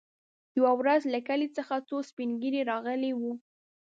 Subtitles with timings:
[0.57, 3.33] يوه ورځ له کلي څخه څو سپين ږيري راغلي وو.